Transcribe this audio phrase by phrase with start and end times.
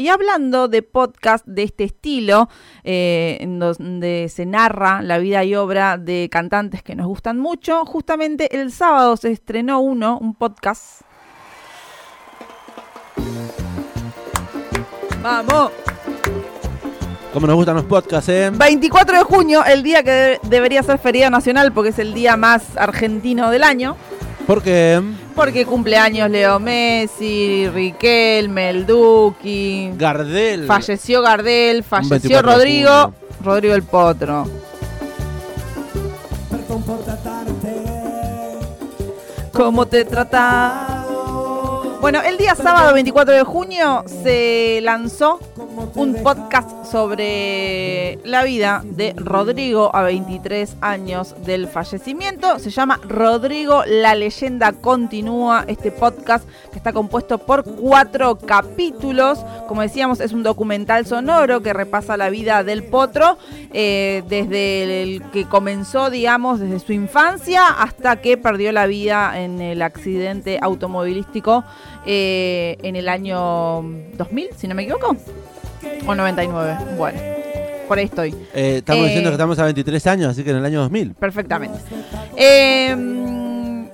[0.00, 2.48] Y hablando de podcast de este estilo,
[2.84, 7.84] eh, en donde se narra la vida y obra de cantantes que nos gustan mucho,
[7.84, 11.00] justamente el sábado se estrenó uno, un podcast.
[15.20, 15.72] ¡Vamos!
[17.32, 18.52] Como nos gustan los podcasts, ¿eh?
[18.54, 22.36] 24 de junio, el día que de- debería ser feriado nacional porque es el día
[22.36, 23.96] más argentino del año.
[24.48, 25.02] Porque
[25.34, 29.90] Porque cumpleaños Leo Messi, Riquelme, el Duki.
[29.94, 30.64] Gardel.
[30.66, 33.12] Falleció Gardel, falleció 24 de Rodrigo.
[33.44, 34.46] Rodrigo el Potro.
[39.52, 40.97] ¿Cómo te trata?
[42.00, 45.40] Bueno, el día sábado 24 de junio se lanzó
[45.96, 52.60] un podcast sobre la vida de Rodrigo a 23 años del fallecimiento.
[52.60, 55.64] Se llama Rodrigo, la leyenda continúa.
[55.66, 59.40] Este podcast que está compuesto por cuatro capítulos.
[59.66, 63.38] Como decíamos, es un documental sonoro que repasa la vida del potro
[63.72, 69.60] eh, desde el que comenzó, digamos, desde su infancia hasta que perdió la vida en
[69.60, 71.64] el accidente automovilístico
[72.10, 73.82] eh, en el año
[74.16, 75.14] 2000, si no me equivoco.
[76.06, 76.76] O 99.
[76.96, 77.20] Bueno,
[77.86, 78.34] por ahí estoy.
[78.54, 81.14] Eh, estamos Eh, diciendo que estamos a 23 años, así que en el año 2000.
[81.14, 81.78] Perfectamente.
[82.36, 82.96] Eh,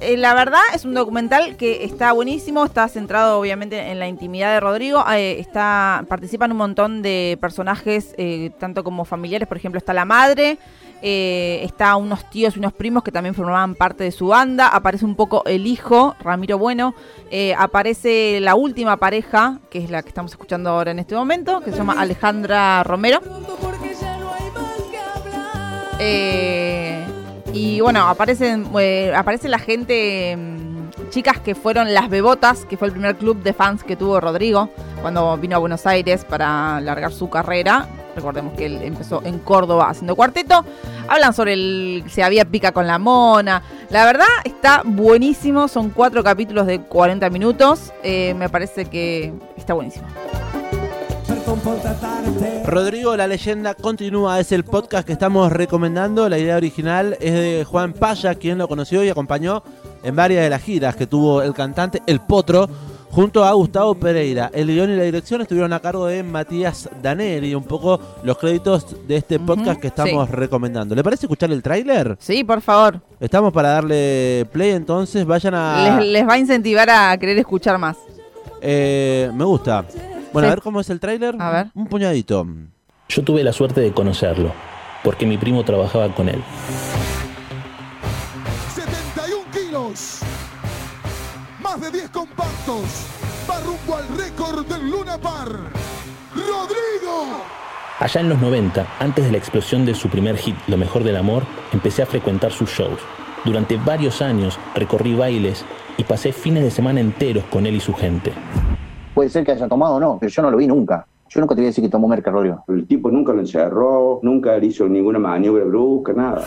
[0.00, 4.52] eh, la verdad es un documental que está buenísimo, está centrado obviamente en la intimidad
[4.54, 8.14] de Rodrigo, está participan un montón de personajes,
[8.58, 10.58] tanto como familiares, por ejemplo está la madre,
[11.02, 15.04] eh, está unos tíos y unos primos que también formaban parte de su banda, aparece
[15.04, 16.94] un poco el hijo, Ramiro Bueno,
[17.30, 21.60] eh, aparece la última pareja, que es la que estamos escuchando ahora en este momento,
[21.60, 23.20] que se llama Alejandra Romero.
[25.98, 27.04] Eh,
[27.52, 32.88] y bueno, aparecen, eh, aparece la gente, mm, chicas que fueron las Bebotas, que fue
[32.88, 34.68] el primer club de fans que tuvo Rodrigo
[35.00, 37.88] cuando vino a Buenos Aires para largar su carrera.
[38.16, 40.64] Recordemos que él empezó en Córdoba haciendo cuarteto.
[41.06, 43.62] Hablan sobre el si había pica con la mona.
[43.90, 45.68] La verdad está buenísimo.
[45.68, 47.92] Son cuatro capítulos de 40 minutos.
[48.02, 50.06] Eh, me parece que está buenísimo.
[52.64, 56.28] Rodrigo, la leyenda continúa, es el podcast que estamos recomendando.
[56.28, 59.62] La idea original es de Juan Paya, quien lo conoció y acompañó
[60.02, 62.68] en varias de las giras que tuvo el cantante El Potro
[63.10, 64.50] junto a Gustavo Pereira.
[64.52, 68.94] El guion y la dirección estuvieron a cargo de Matías Daneri, un poco los créditos
[69.06, 70.34] de este podcast que estamos sí.
[70.34, 70.94] recomendando.
[70.94, 72.16] ¿Le parece escuchar el tráiler?
[72.20, 73.00] Sí, por favor.
[73.20, 75.98] Estamos para darle play, entonces vayan a...
[75.98, 77.96] Les, les va a incentivar a querer escuchar más.
[78.60, 79.84] Eh, me gusta.
[80.32, 80.52] Bueno, Sí.
[80.52, 81.34] a ver cómo es el tráiler.
[81.38, 81.66] A ver.
[81.74, 82.46] Un puñadito.
[83.08, 84.52] Yo tuve la suerte de conocerlo,
[85.04, 86.42] porque mi primo trabajaba con él.
[88.74, 90.20] 71 kilos.
[91.66, 92.84] Más de 10 compactos.
[93.50, 95.48] Va rumbo al récord del Luna Par.
[96.32, 97.42] Rodrigo.
[97.98, 101.16] Allá en los 90, antes de la explosión de su primer hit, Lo mejor del
[101.16, 103.00] amor, empecé a frecuentar sus shows.
[103.44, 105.64] Durante varios años recorrí bailes
[105.96, 108.32] y pasé fines de semana enteros con él y su gente.
[109.12, 111.04] Puede ser que haya tomado o no, pero yo no lo vi nunca.
[111.28, 112.62] Yo nunca te voy a decir que tomó merca, Rodrigo.
[112.68, 116.44] El tipo nunca lo encerró, nunca le hizo ninguna maniobra brusca, nada.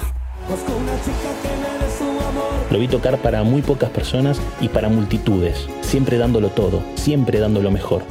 [2.72, 7.62] Lo vi tocar para muy pocas personas y para multitudes, siempre dándolo todo, siempre dando
[7.62, 8.04] lo mejor.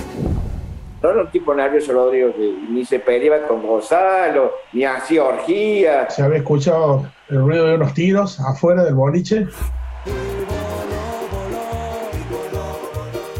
[1.00, 6.12] No era un tipo nervioso, Rodrigo, que ni se peleaba con Gonzalo, ni hacía orgías.
[6.12, 9.46] Se había escuchado el ruido de unos tiros afuera del boliche.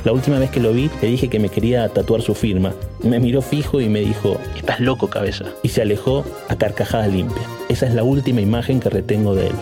[0.04, 2.72] La última vez que lo vi, le dije que me quería tatuar su firma.
[3.02, 5.46] Me miró fijo y me dijo, estás loco cabeza.
[5.64, 7.44] Y se alejó a carcajadas limpias.
[7.68, 9.56] Esa es la última imagen que retengo de él.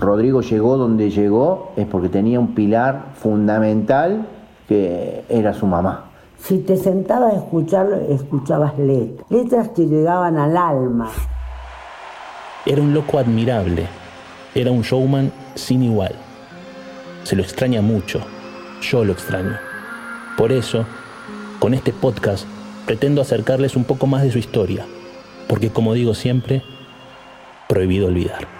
[0.00, 4.26] Rodrigo llegó donde llegó es porque tenía un pilar fundamental
[4.66, 6.06] que era su mamá.
[6.38, 11.10] Si te sentabas a escucharlo, escuchabas letras, letras que llegaban al alma.
[12.64, 13.86] Era un loco admirable.
[14.54, 16.14] Era un showman sin igual.
[17.24, 18.20] Se lo extraña mucho.
[18.80, 19.56] Yo lo extraño.
[20.38, 20.86] Por eso,
[21.58, 22.46] con este podcast,
[22.86, 24.86] pretendo acercarles un poco más de su historia.
[25.46, 26.62] Porque como digo siempre,
[27.68, 28.59] prohibido olvidar.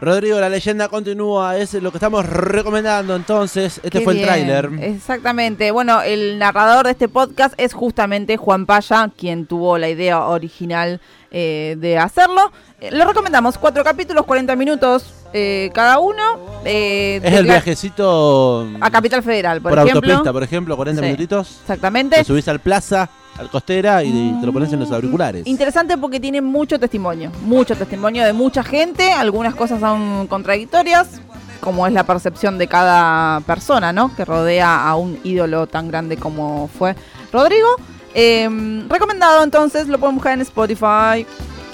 [0.00, 3.80] Rodrigo, la leyenda continúa, es lo que estamos recomendando entonces.
[3.82, 4.70] Este Qué fue el tráiler.
[4.80, 5.72] Exactamente.
[5.72, 11.00] Bueno, el narrador de este podcast es justamente Juan Paya, quien tuvo la idea original
[11.32, 12.52] eh, de hacerlo.
[12.80, 16.22] Eh, lo recomendamos, cuatro capítulos, 40 minutos eh, cada uno.
[16.64, 20.10] eh, Es el viajecito A Capital Federal, por, por ejemplo.
[20.10, 21.06] autopista, por ejemplo, 40 Sí.
[21.06, 21.58] minutitos.
[21.62, 22.16] Exactamente.
[22.16, 23.08] Te subís al plaza,
[23.38, 25.46] al costera y te lo pones en los auriculares.
[25.46, 31.20] Interesante porque tiene mucho testimonio, mucho testimonio de mucha gente, algunas cosas son contradictorias,
[31.60, 34.14] como es la percepción de cada persona, ¿no?
[34.16, 36.94] Que rodea a un ídolo tan grande como fue
[37.32, 37.68] Rodrigo.
[38.14, 38.48] Eh,
[38.88, 41.26] recomendado entonces, lo pueden buscar en Spotify.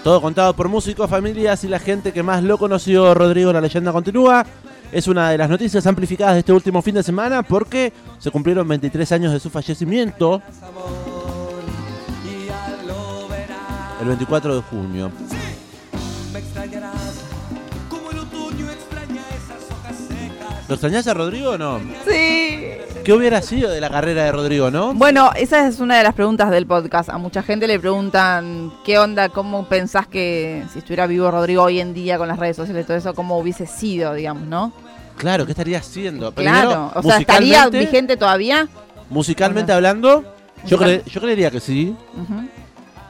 [0.05, 3.15] Todo contado por músicos, familias y la gente que más lo conoció.
[3.15, 4.45] Rodrigo, la leyenda continúa.
[4.93, 8.69] Es una de las noticias amplificadas de este último fin de semana porque se cumplieron
[8.69, 10.43] 23 años de su fallecimiento.
[13.99, 15.11] El 24 de junio.
[20.69, 21.81] ¿Lo extrañás a Rodrigo o no?
[22.07, 22.94] Sí.
[23.05, 24.95] ¿Qué hubiera sido de la carrera de Rodrigo, no?
[24.95, 27.11] Bueno, esa es una de las preguntas del podcast.
[27.11, 31.81] A mucha gente le preguntan qué onda, cómo pensás que si estuviera vivo Rodrigo hoy
[31.81, 34.73] en día con las redes sociales y todo eso, cómo hubiese sido, digamos, ¿no?
[35.19, 36.33] Claro, ¿qué estaría haciendo?
[36.33, 38.69] Claro, o sea, ¿estaría vigente todavía?
[39.11, 40.25] Musicalmente hablando,
[40.65, 41.95] yo, cre- yo creería que sí.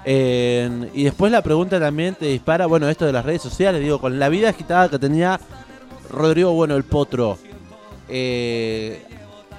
[0.05, 4.01] Eh, y después la pregunta también te dispara, bueno, esto de las redes sociales, digo,
[4.01, 5.41] con la vida agitada que tenía
[6.11, 7.39] Rodrigo, bueno, el potro,
[8.09, 9.03] eh,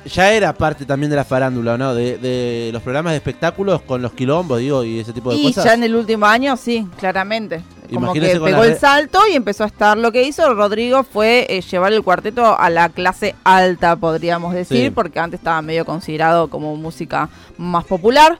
[0.06, 1.94] ya era parte también de la farándula, ¿no?
[1.96, 5.44] De, de los programas de espectáculos con los quilombos, digo, y ese tipo de Y
[5.48, 5.66] cosas.
[5.66, 7.62] ya en el último año, sí, claramente.
[7.94, 9.96] Como que pegó el salto y empezó a estar.
[9.98, 14.86] Lo que hizo Rodrigo fue eh, llevar el cuarteto a la clase alta, podríamos decir,
[14.86, 14.90] Sí.
[14.90, 18.40] porque antes estaba medio considerado como música más popular.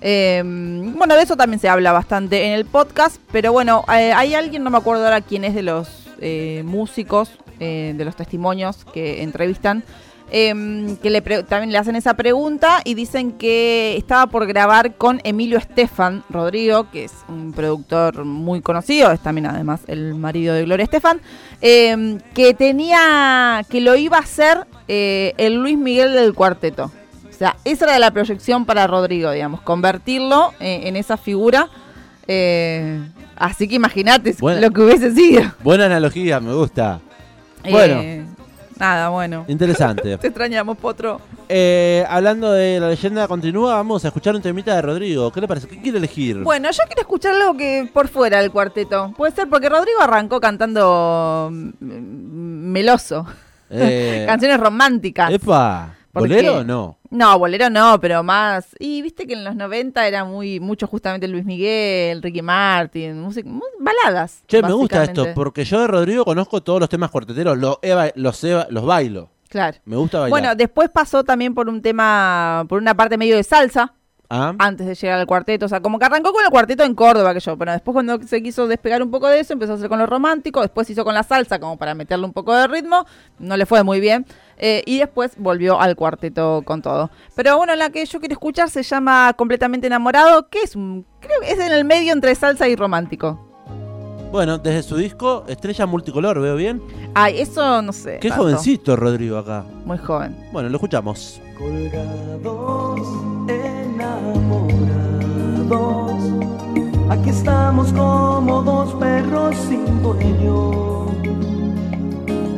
[0.00, 4.34] Eh, bueno, de eso también se habla bastante en el podcast, pero bueno, eh, hay
[4.34, 5.88] alguien, no me acuerdo ahora quién es de los
[6.20, 9.82] eh, músicos, eh, de los testimonios que entrevistan,
[10.30, 15.20] eh, que le también le hacen esa pregunta y dicen que estaba por grabar con
[15.24, 20.64] Emilio Estefan Rodrigo, que es un productor muy conocido, es también además el marido de
[20.64, 21.20] Gloria Estefan,
[21.60, 26.90] eh, que tenía, que lo iba a hacer eh, el Luis Miguel del cuarteto.
[27.28, 31.68] O sea, esa era la proyección para Rodrigo, digamos, convertirlo eh, en esa figura.
[32.26, 32.98] eh,
[33.36, 35.42] así que imagínate lo que hubiese sido.
[35.62, 37.00] Buena analogía, me gusta.
[37.70, 38.25] Bueno.
[38.78, 39.44] Nada, bueno.
[39.48, 40.18] Interesante.
[40.18, 41.20] Te extrañamos, Potro.
[41.48, 45.32] Eh, hablando de la leyenda continúa, vamos a escuchar un temita de Rodrigo.
[45.32, 45.68] ¿Qué le parece?
[45.68, 46.42] ¿Qué quiere elegir?
[46.42, 49.12] Bueno, yo quiero escuchar algo que por fuera del cuarteto.
[49.16, 53.26] Puede ser porque Rodrigo arrancó cantando mm, meloso.
[53.70, 55.30] Eh, Canciones románticas.
[55.32, 56.98] Epa, Porque- ¿bolero o no?
[57.10, 58.74] No, bolero no, pero más.
[58.78, 63.48] Y viste que en los 90 era muy mucho justamente Luis Miguel, Ricky Martin, música,
[63.78, 64.42] baladas.
[64.48, 67.94] Che, me gusta esto, porque yo de Rodrigo conozco todos los temas cuarteteros, los, he
[67.94, 69.30] ba- los, he ba- los bailo.
[69.48, 69.78] Claro.
[69.84, 70.30] Me gusta bailar.
[70.30, 73.94] Bueno, después pasó también por un tema, por una parte medio de salsa,
[74.28, 75.66] Ah, antes de llegar al cuarteto.
[75.66, 77.56] O sea, como que arrancó con el cuarteto en Córdoba, que yo.
[77.56, 80.06] Pero después, cuando se quiso despegar un poco de eso, empezó a hacer con lo
[80.06, 80.60] romántico.
[80.60, 83.06] Después hizo con la salsa, como para meterle un poco de ritmo.
[83.38, 84.26] No le fue muy bien.
[84.58, 87.10] Eh, y después volvió al cuarteto con todo.
[87.34, 90.72] Pero bueno, la que yo quiero escuchar se llama Completamente Enamorado, que es.
[90.72, 93.45] Creo que es en el medio entre salsa y romántico.
[94.30, 96.82] Bueno, desde su disco Estrella Multicolor, ¿veo bien?
[97.14, 98.18] Ay, eso no sé.
[98.20, 98.44] Qué tanto.
[98.44, 99.64] jovencito Rodrigo acá.
[99.84, 100.36] Muy joven.
[100.52, 101.40] Bueno, lo escuchamos.
[101.56, 103.00] Colgados,
[103.48, 104.82] enamorados,
[107.08, 111.06] aquí estamos como dos perros sin dueño.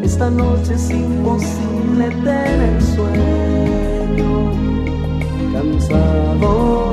[0.03, 4.53] Esta noche es imposible tener sueño,
[5.53, 6.93] cansado,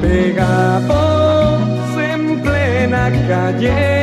[0.00, 0.80] plena
[3.52, 3.99] calle.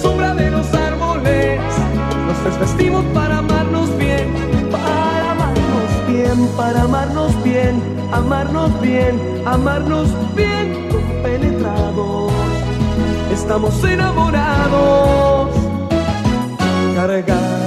[0.00, 1.60] Sombra de los árboles.
[2.26, 4.32] Nos desvestimos para amarnos bien,
[4.70, 7.82] para amarnos bien, para amarnos bien,
[8.12, 12.32] amarnos bien, amarnos bien, compenetrados.
[13.32, 15.50] Estamos enamorados,
[16.94, 17.63] cargados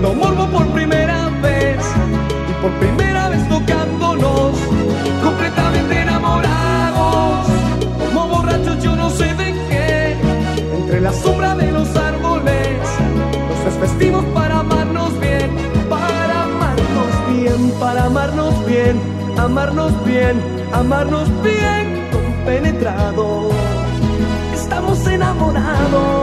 [0.00, 1.78] sintiendo morbo por primera vez.
[2.48, 4.56] Y por primera vez tocándonos
[5.22, 7.46] completamente enamorados.
[7.98, 10.16] Como borrachos yo no sé de qué.
[10.74, 12.78] Entre la sombra de los árboles
[13.48, 15.50] nos desvestimos para amarnos bien.
[15.88, 19.00] Para amarnos bien para amarnos bien.
[19.36, 20.42] Amarnos bien
[20.72, 23.54] amarnos bien compenetrados.
[24.54, 26.19] Estamos enamorados.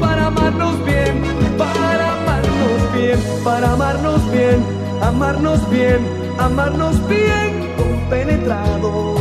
[0.00, 1.22] para amarnos bien,
[1.58, 4.64] para amarnos bien, para amarnos bien,
[5.02, 6.06] amarnos bien,
[6.38, 9.20] amarnos bien, compenetrados.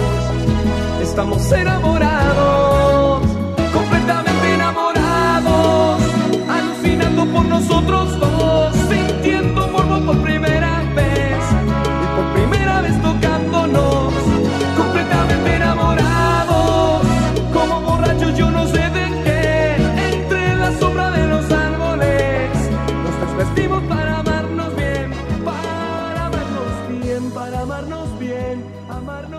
[1.02, 3.22] Estamos enamorados,
[3.74, 6.02] completamente enamorados,
[6.48, 8.29] alucinando por nosotros.